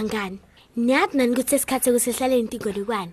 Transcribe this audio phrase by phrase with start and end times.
[0.00, 0.38] bangani
[0.76, 3.12] niyathi nani ukuthi sesikhathi sokusihlale intingolekwane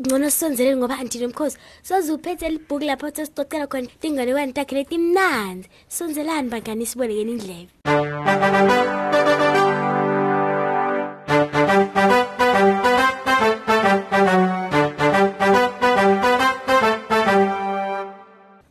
[0.00, 6.86] ngcono sisonzeleni ngoba anti nomkhosi sozuphethe libhuku lapho sesicocela khona intingolekwane takhe letimnanzi sonzelani bangani
[6.86, 7.70] sibolekeni indlebe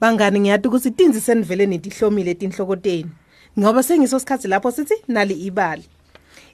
[0.00, 3.10] Bangani ngiyathi ukuthi itinzi senivele netihlomile etinhlokoteni.
[3.58, 5.84] Ngoba sengiso sikhathi lapho sithi nali ibali.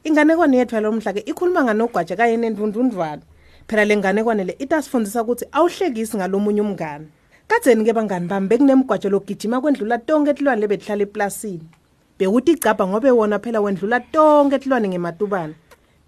[0.04, 3.22] Inganekwane yethu yalomhla ke ikhuluma nganogwaja kanye nendvundvundvwana.
[3.68, 7.06] Phela lenganekwane le itasifundisa ukuthi awuhlekisi ngalomunye umngane.
[7.48, 11.64] Kadzeni ke bangani bami bekunemgwajo logijima kwendlula tonke etilwane lebetihlala eplasini.
[12.18, 15.54] Bekuthi igcabha ngobe wona phela wendlula tonke etilwane ngematubane.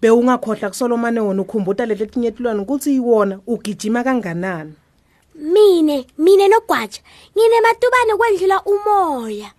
[0.01, 4.73] Bewungakhohlwa kusolomane wona ukhumbuta letinye etilwane ukuthi iwona ugijima kanganani.
[5.37, 7.01] mine mine nogwaja
[7.33, 9.51] nginematubane kwendlula umoya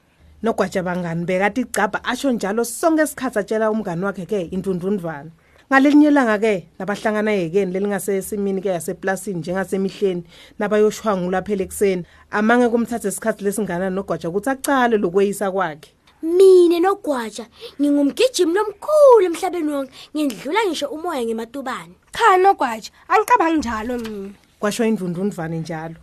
[0.43, 5.31] nogwaja bangani bekati igcabha asho njalo sonke isikhathi atshela umngani wakhe ke intundundvana
[5.69, 10.25] ngalelinye langa ke nabahlangana yekeni lelingasesimini ke yaseplasini njengasemihleni
[10.59, 15.93] nabayoshwangula phela ekseni amange kumthatha isikhathi lesingana nogwaja ukuthi acale lokweyisa kwakhe.
[16.23, 17.47] Mine nogwaja
[17.81, 21.95] ngingumgijimi lomkhulu emhlabeni wonke ngindlula ngisho umoya ngematubane.
[22.17, 25.99] Cha nogwaja angicabangi njalo mina kwasho indundundvane njalo.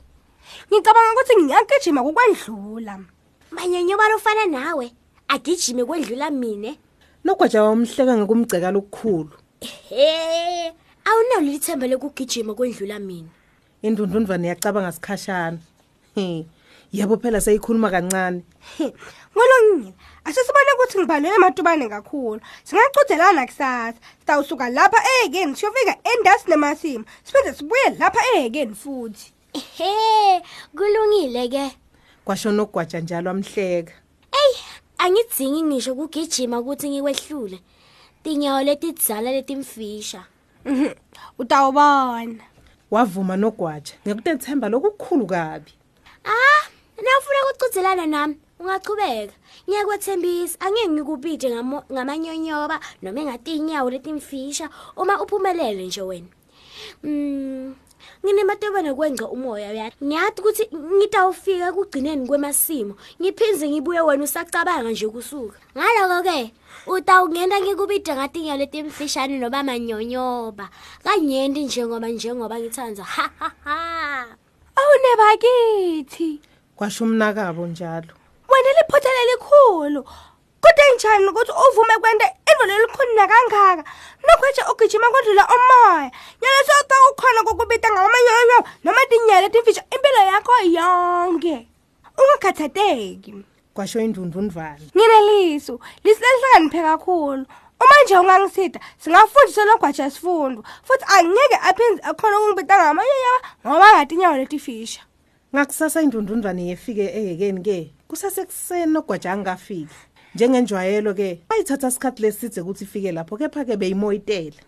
[0.69, 2.99] Ngicabanga ukuthi ngiyagijima kukwendlula
[3.51, 4.91] manyonyoba lofana nawe.
[5.27, 6.79] Agijime kwendlula mine.
[7.23, 9.31] Nogwaja wamhleka ngekumgceka lokukhulu.
[9.89, 10.73] He
[11.05, 13.29] awunalo lithemba lokugijima kwendlula mina
[13.81, 15.57] indundundvane yacabanga sikhashana.
[16.15, 16.45] He
[16.91, 18.43] yebo phela seyikhuluma kancane.
[19.33, 19.93] Ngolongile
[20.25, 22.41] asisibone ukuthi ngibalele ematubane kakhulu.
[22.63, 23.99] Singacudelana kusasa.
[24.19, 29.33] Sitawusuka lapha ehekeni siyofika endasi nemasimo siphinde sibuye lapha ehekeni futhi.
[29.77, 30.41] He
[30.75, 31.77] kulungile ke.
[32.25, 33.93] Kwasho nogwaja njalo amhleka.
[34.31, 34.53] Ey,
[34.97, 37.59] angidzingi ngisho kugijima ukuthi ngikwehlule.
[38.23, 40.25] Tinyawo letidzala letimfisha.
[40.65, 40.93] Mhm,
[41.39, 42.43] utawubona.
[42.91, 45.71] Wavuma nogwaja ngekutethemba lokukhulu kabi.
[46.25, 46.63] Ah,
[46.97, 49.33] nawufuna ukucudzelana nami, ungachubeka.
[49.69, 51.47] Ngiyakwethembisa, angeke ngikubide
[51.91, 56.27] ngamanyonyoba noma engatinyawo letimfisha uma uphumelele nje wena.
[57.03, 57.75] Mm,
[58.23, 60.05] nginematobane kwenca umoya uyathi.
[60.05, 60.63] Ngiyathi ukuthi
[60.97, 65.57] ngitawufika kugcineni kwemasimo, ngiphinze ngibuye wena usacabanga nje kusuka.
[65.77, 66.53] Ngaloko ke,
[66.87, 70.69] utawungena ngikubide ngatinyawo letimfishane noba manyonyoba.
[71.03, 73.03] Kanyenti njengoba njengoba ngithanza.
[73.03, 74.25] Ha ha ha.
[74.75, 76.39] awunebakithi
[76.75, 78.13] kwasho umnakabo njalo
[78.49, 80.01] wena liphothele likhulu
[80.61, 81.95] kodwa njani ukuthi uvume
[82.55, 83.83] kwenta into lelikhulu nakangaka
[84.27, 86.11] nokweje ugijima kwendlula umoya.
[86.41, 91.67] Nyalo sewuta ukhona kokubita ngamanyonyo noma tinyele timfisha impilo yakho yonke.
[92.17, 93.33] Ungakhathateki
[93.73, 97.45] kwasho indundundvane nginelisu lisilelihlakaniphe kakhulu.
[97.79, 103.35] Uma nje ungangisida singafundiswa logwaja sifundo futhi angeke aphinde akhona ukungibita ngamanyonyo
[103.67, 105.01] ngoba ngatinyawo letifisha
[105.55, 109.95] ngakusasa indundundvane yefike ehekeni ke kusasekuseni nogwaja angafiki.
[110.35, 114.59] Njengenjwayelo ke bayithatha isikhathi lesidze ukuthi ifike lapho kepha ke beyimoyitela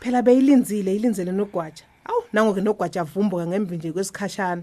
[0.00, 4.62] phela beyilinzile ilinzele nogwaja awu nangoke nogwaja avumbuka ngemvi nje kwesikhashana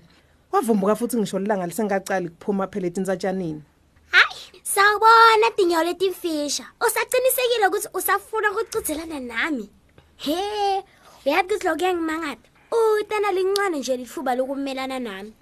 [0.52, 3.64] wavumbuka futhi ngisho lilanga lisengacali kuphuma phela etinsatshanini
[4.12, 6.66] Hayi, sawubona tinyawo letimfisha.
[6.81, 9.70] Usaqinisekile ukuthi usafuna ukucudzelana nami.
[10.18, 10.84] He,
[11.26, 12.50] uyathi ukuthi lokho ngimangaphi?
[12.72, 15.34] Utana lincane nje lifuba lokumelana nami.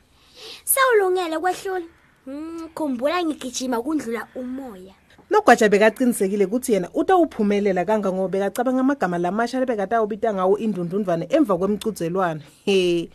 [0.63, 1.85] Sawulungele kwehlula.
[2.27, 4.93] Mm, khumbula ngigijima kundlula umoya.
[5.29, 13.09] Nogwaja bekaqinisekile ukuthi yena utawuphumelela kangangoba bekacabanga amagama lamasha lebekatawubita ngawo indundundvane emva kwemcudzelwane he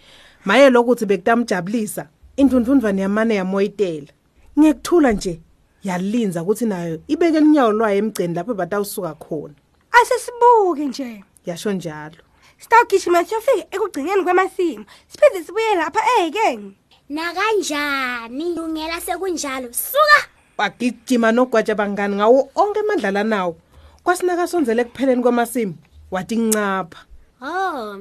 [0.44, 4.12] maye lokuthi bekutamjabulisa indundundvane yamane yamoyitela
[4.58, 5.40] ngekuthula nje
[5.84, 9.54] yalinza ukuthi nayo ibeke linyawo lwayo emgceni lapho batawusuka khona
[9.92, 12.20] asesibuke nje yasho njalo
[12.58, 16.76] sitawugijima siyofika ekugcineni kwemasimu siphinde sibuye lapha ehekeni
[17.12, 18.54] Na kanjani?
[18.54, 19.68] Lungela sekunjalo.
[19.72, 20.31] Suka.
[20.62, 23.56] Wagijima nogwaja bangani ngawo onke amandlala nawo.
[24.04, 25.74] Kwasinakasonzele ekupheleni kwamasimu
[26.10, 27.00] wathi ncapha.
[27.42, 27.98] Oh,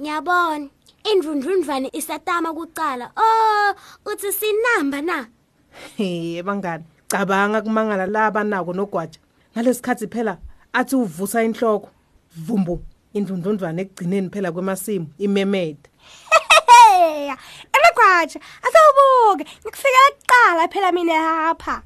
[0.00, 0.68] ngiyabona.
[1.04, 3.10] Indrundrundvane isatama kucala.
[3.16, 3.74] Oh,
[4.06, 5.26] uthi sinamba na?
[5.96, 9.18] he bangani cabanga kumangala laba nako nogwaja.
[9.56, 10.38] Ngalesikhathi phela
[10.72, 11.88] athi uvusa inhloko.
[12.36, 12.80] Vumbu
[13.14, 15.88] indundundvane ekugcineni phela kwemasimu imemede.
[17.74, 21.82] Emagwaja asawubuke ngikufikela kuqala phela mina lapha.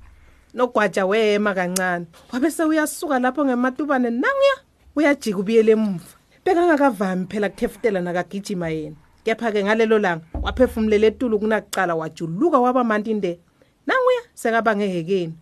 [0.59, 2.07] Nogwaja wema kancane.
[2.33, 4.57] Wabe sewuyasuka lapho ngematubane nanguya
[4.97, 6.19] uyajika ubuyele emuva.
[6.45, 8.97] Bekangakavami phela kuthefutela nakagijima yena.
[9.25, 13.39] Kepha-ke ngalelo langa waphefumulela etulu kunakuqala wajuluka waba mantinde
[13.87, 15.35] nanguya sekaba ngehekeni.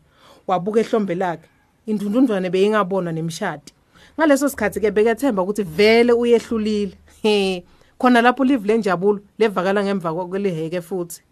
[0.47, 1.49] Wabuka ehlombe lakhe
[1.87, 3.73] indundundwane beyingabonwa nemshadi.
[4.19, 6.93] Ngaleso sikhathi ke bekethemba ukuthi vele uyehlulile.
[7.23, 7.65] He
[7.99, 11.23] khona lapho live lenjabulo levakala ngemva kweliheke futhi.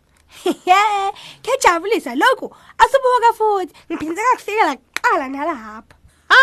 [1.43, 2.57] kejabulisa lokhu.
[2.79, 5.97] Asibuka futhi ngiphindze ngakufikela kuqala nalapha
[6.29, 6.41] ha?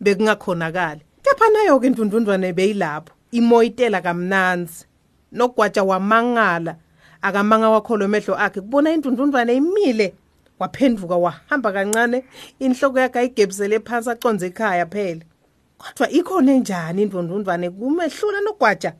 [0.00, 4.86] Bekungakhonakala kepha nayo ke imvundvundwane beyilapho imoyitela kamnanzi.
[5.32, 6.76] Nogwaja wamangala.
[7.22, 10.14] Akamanga wakholo emehlo akhe kubona indundundwane imile
[10.58, 12.24] waphenduka wahamba kancane.
[12.58, 15.24] Inhloko yakhe ayigebisele phansi aconze ekhaya phela.
[15.78, 18.92] Kodwa ikhona enjani indundundwane kumehlula nogwaja.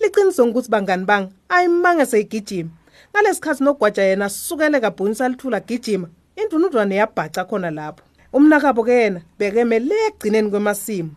[0.00, 2.70] Liciniso ukuthi bangani banga ayimange seyigijima.
[3.10, 8.04] Ngalesikhathi nogwaja yena sukele kabhunisa lithula gijima indundundwane yabhaca khona lapho.
[8.32, 11.10] Umnakabo ke yena bekemele egcineni kwemasimu.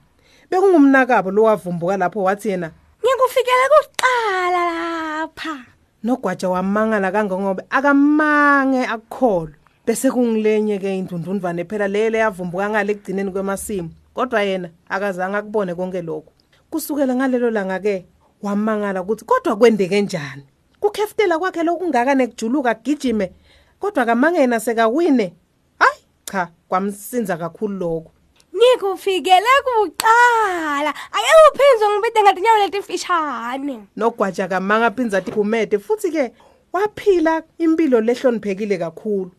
[0.50, 5.56] Bekungumnakabo lo wavumbuka lapho wathi yena ngikufikele kuqala lapha.
[6.04, 9.56] Nogwaja wamangala kangangobe akamange akukholwa
[9.86, 13.90] bese kungilenye ke indundundvane phela lele yavumbuka ngale ekugcineni kwemasimu.
[14.14, 16.32] Kodwa yena akazange akubone konke lokho
[16.70, 18.06] kusukela ngalelo langa ke
[18.44, 20.44] wamangala ukuthi kodwa kwendeke njani?
[20.86, 23.32] Kukheftela kwakhe lokungaka nekujuluka gijime
[23.80, 25.34] kodwa kamangena sekawine.
[25.80, 28.12] Hayi cha kwamsinza kakhulu lokho.
[28.56, 30.90] Ngikufikele kuqala.
[30.90, 36.32] Ake uphinze ngibide ngatinyawo letifishane nogwaja kamanga phinza athi kumede futhi ke
[36.74, 39.32] waphila impilo lehloniphekile kakhulu.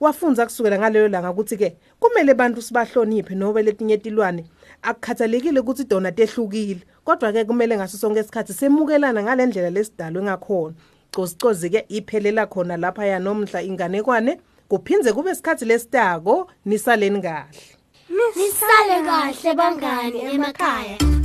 [0.00, 4.44] Wafunza kusukela ngalelo langa ukuthi ke kumele abantu sibahloniphe nobe letinye tilwane.
[4.86, 10.74] Akukhathalekile ukuthi dona tehlukile kodwa ke kumele ngaso sonke isikhathi semukelana ngalendlela lesidalwe ngakhona
[11.14, 17.76] cozcozi ke iphelela khona lapha ya nomhla inganekwane kuphinze kube isikhathi lesitako nisaleni kahle
[18.36, 21.15] Nisale kahle bangani emakhaya.